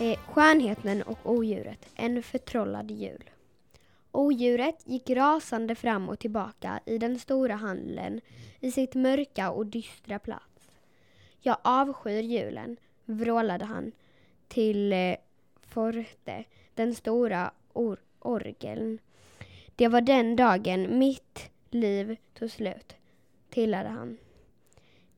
[0.00, 3.30] Eh, skönheten och odjuret, en förtrollad jul.
[4.12, 8.20] Odjuret gick rasande fram och tillbaka i den stora handeln
[8.60, 10.70] i sitt mörka och dystra plats.
[11.40, 13.92] Jag avskyr julen, vrålade han
[14.48, 15.16] till eh,
[15.60, 16.44] Forte,
[16.74, 18.98] den stora or orgeln.
[19.76, 22.96] Det var den dagen mitt liv tog slut,
[23.50, 24.18] tillade han.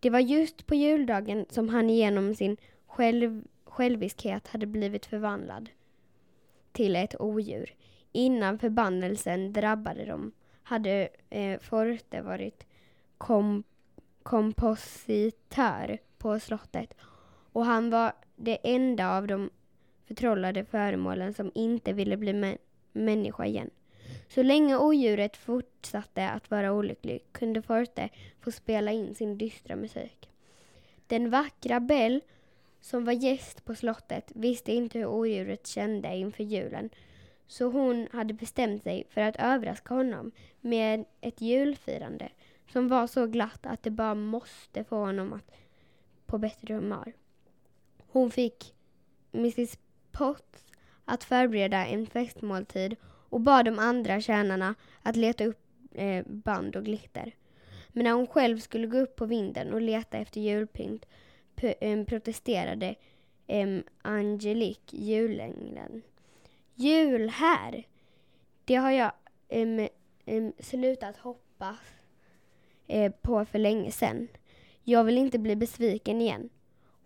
[0.00, 5.70] Det var just på juldagen som han genom sin själv, själviskhet hade blivit förvandlad
[6.72, 7.74] till ett odjur.
[8.12, 12.66] Innan förbannelsen drabbade dem hade eh, Forte varit
[13.18, 13.64] kom,
[14.22, 16.94] kompositör på slottet
[17.52, 19.50] och han var det enda av de
[20.06, 22.56] förtrollade föremålen som inte ville bli mä
[22.92, 23.70] människa igen.
[24.28, 28.08] Så länge odjuret fortsatte att vara olycklig kunde Forte
[28.40, 30.30] få spela in sin dystra musik.
[31.06, 32.20] Den vackra Bell,
[32.80, 36.90] som var gäst på slottet, visste inte hur odjuret kände inför julen
[37.46, 42.28] så hon hade bestämt sig för att överraska honom med ett julfirande
[42.72, 45.50] som var så glatt att det bara måste få honom att
[46.26, 47.12] på bättre humör.
[48.06, 48.74] Hon fick
[49.32, 49.78] Mrs
[50.12, 50.72] Potts
[51.04, 55.60] att förbereda en festmåltid och bad de andra tjänarna att leta upp
[55.92, 57.34] eh, band och glitter.
[57.88, 61.06] Men när hon själv skulle gå upp på vinden och leta efter julpynt
[61.62, 62.94] Eh, protesterade
[64.02, 66.02] Angelique, julängeln.
[66.74, 67.86] Jul här!
[68.64, 69.12] Det har jag
[69.48, 69.88] um,
[70.26, 71.78] um, slutat hoppas
[72.86, 74.28] eh, på för länge sedan.
[74.82, 76.48] Jag vill inte bli besviken igen.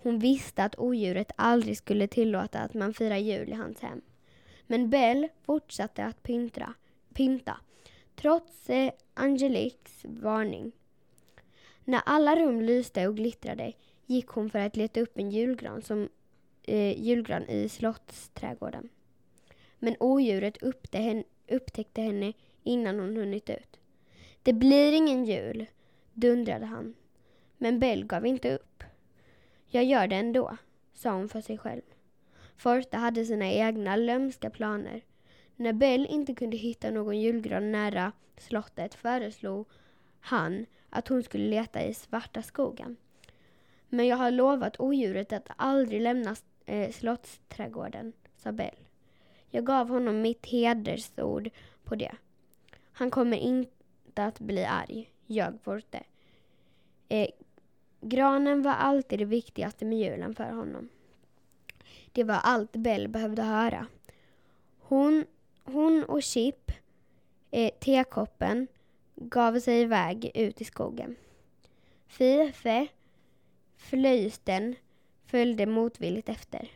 [0.03, 4.01] Hon visste att odjuret aldrig skulle tillåta att man firar jul i hans hem.
[4.67, 6.75] Men Bell fortsatte att pyntra,
[7.15, 7.61] pynta,
[8.17, 10.73] trots eh, Angeliques varning.
[11.85, 13.73] När alla rum lyste och glittrade
[14.07, 16.09] gick hon för att leta upp en julgran, som,
[16.63, 18.89] eh, julgran i slottsträdgården.
[19.79, 20.63] Men odjuret
[21.49, 22.33] upptäckte henne
[22.63, 23.81] innan hon hunnit ut.
[24.43, 25.67] Det blir ingen jul,
[26.13, 26.95] dundrade han.
[27.59, 28.85] Men Bell gav inte upp.
[29.67, 30.57] Jag gör det ändå,
[30.93, 31.83] sa hon för sig själv.
[32.57, 35.03] Forte hade sina egna lömska planer.
[35.57, 39.69] När Bell inte kunde hitta någon julgran nära slottet föreslog
[40.21, 42.97] han att hon skulle leta i svarta skogen.
[43.89, 46.37] Men jag har lovat odjuret att aldrig lämna
[46.67, 48.77] eh, slottsträdgården, sa Bell.
[49.51, 51.51] Jag gav honom mitt hedersord
[51.85, 52.13] på det.
[52.93, 56.03] Han kommer inte att bli arg, ljög Forte.
[57.09, 57.29] Eh,
[58.01, 60.89] granen var alltid det viktigaste med julen för honom.
[62.13, 63.87] Det var allt Bell behövde höra.
[64.79, 65.25] Hon,
[65.65, 66.73] hon och Chip,
[67.51, 68.67] eh, tekoppen,
[69.15, 71.17] gav sig iväg ut i skogen.
[72.07, 72.87] Fife,
[73.85, 74.75] Flöjten
[75.27, 76.71] följde motvilligt efter.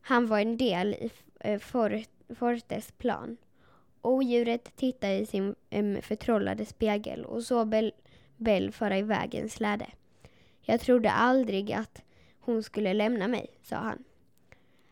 [0.00, 1.10] Han var en del i
[1.40, 2.02] eh, for,
[2.34, 3.36] Fortes plan.
[4.02, 7.92] Odjuret tittade i sin um, förtrollade spegel och såg Bell,
[8.36, 9.86] Bell föra iväg en släde.
[10.62, 12.02] Jag trodde aldrig att
[12.40, 14.04] hon skulle lämna mig, sa han.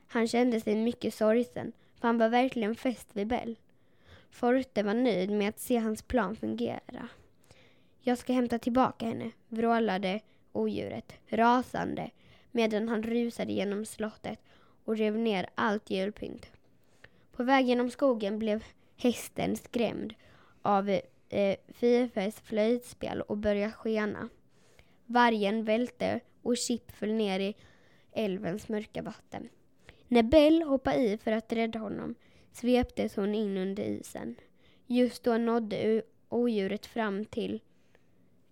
[0.06, 3.58] Han kände sig mycket sorgsen, för han var verkligen fäst vid Bell.
[4.30, 7.08] Forte var nöjd med att se hans plan fungera.
[8.00, 10.20] Jag ska hämta tillbaka henne, vrålade
[10.58, 12.10] odjuret, rasande,
[12.50, 14.38] medan han rusade genom slottet
[14.84, 16.46] och rev ner allt julpynt.
[17.32, 18.64] På väg genom skogen blev
[18.96, 20.14] hästen skrämd
[20.62, 20.88] av
[21.28, 24.28] eh, Fifes flöjtspel och började skena.
[25.06, 27.54] Vargen välte och Chip föll ner i
[28.12, 29.48] älvens mörka vatten.
[30.08, 32.14] När Bell hoppade i för att rädda honom
[32.52, 34.36] sveptes hon in under isen.
[34.86, 37.60] Just då nådde odjuret fram till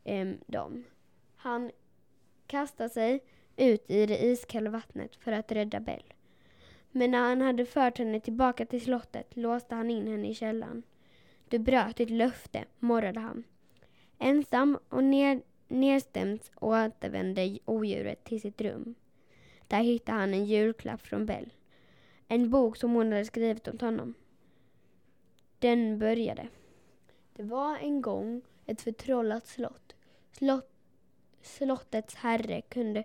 [0.05, 0.85] eh, dem.
[1.37, 1.71] Han
[2.47, 3.21] kastade sig
[3.57, 6.13] ut i det iskalla vattnet för att rädda Bell.
[6.91, 10.83] Men när han hade fört henne tillbaka till slottet låste han in henne i källaren.
[11.49, 13.45] Du bröt ditt löfte, morrade han.
[14.19, 18.95] Ensam och ned, nedstämd återvände odjuret till sitt rum.
[19.69, 21.53] Där hittade han en julklapp från Bell.
[22.29, 24.15] En bok som hon hade skrivit åt honom.
[25.59, 26.49] Den började.
[27.37, 29.95] Det var en gång ett förtrollat slott.
[30.33, 30.76] slott
[31.47, 33.05] slottets herre kunde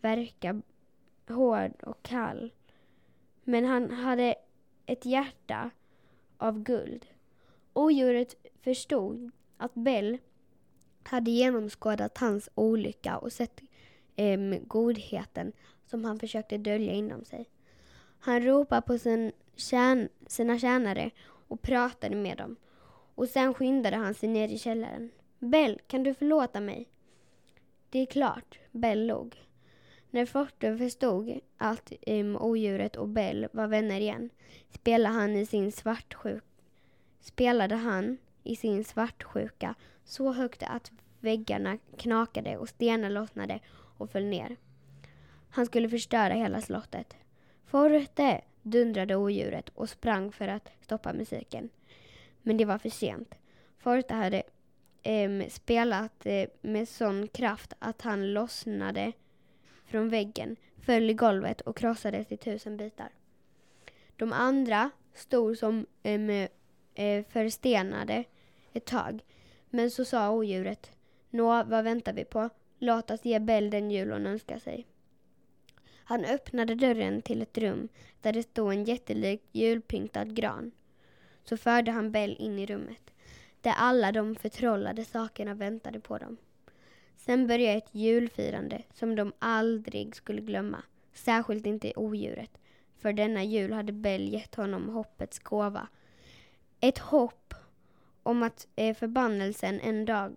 [0.00, 0.62] verka
[1.28, 2.50] hård och kall
[3.44, 4.34] men han hade
[4.86, 5.70] ett hjärta
[6.36, 7.06] av guld.
[7.72, 10.18] Odjuret förstod att Bell
[11.02, 13.60] hade genomskådat hans olycka och sett
[14.16, 15.52] eh, godheten
[15.86, 17.50] som han försökte dölja inom sig.
[18.18, 21.10] Han ropade på sin tjän sina tjänare
[21.48, 22.56] och pratade med dem.
[23.14, 25.10] Och sen skyndade han sig ner i källaren.
[25.38, 26.88] Bell, kan du förlåta mig?
[27.90, 29.36] Det är klart, Bell log.
[30.10, 34.30] När Forte förstod att um, odjuret och Bell var vänner igen
[34.70, 36.44] spelade han i sin svartsjuk
[37.20, 43.60] spelade han i sin svartsjuka så högt att väggarna knakade och stenar lossnade
[43.98, 44.56] och föll ner.
[45.50, 47.16] Han skulle förstöra hela slottet.
[47.64, 48.40] Forte!
[48.62, 51.68] dundrade odjuret och sprang för att stoppa musiken.
[52.42, 53.34] Men det var för sent.
[53.78, 54.42] Forte hade
[55.02, 59.12] eh, spelat eh, med sån kraft att han lossnade
[59.84, 63.08] från väggen, föll i golvet och krossades i tusen bitar.
[64.16, 66.48] De andra stod som ehm,
[66.94, 68.24] eh, förstenade
[68.72, 69.20] ett tag,
[69.70, 70.90] men så sa odjuret
[71.30, 72.48] Nå, vad väntar vi på?
[72.78, 74.86] Låt oss ge Bell den jul hon önskar sig.
[76.10, 77.88] Han öppnade dörren till ett rum
[78.20, 80.72] där det stod en jättelik julpyntad gran.
[81.44, 83.10] Så förde han Bell in i rummet,
[83.60, 86.36] där alla de förtrollade sakerna väntade på dem.
[87.16, 92.58] Sen började ett julfirande som de aldrig skulle glömma, särskilt inte odjuret,
[92.96, 95.88] för denna jul hade Bell gett honom hoppets gåva.
[96.80, 97.54] Ett hopp
[98.22, 100.36] om att eh, förbannelsen en dag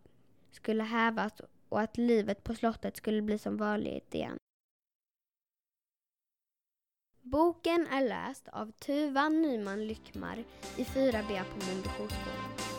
[0.52, 4.38] skulle hävas och att livet på slottet skulle bli som vanligt igen.
[7.22, 10.44] Boken är läst av Tuva Nyman Lyckmar
[10.78, 12.73] i 4B på Mölnboskolan.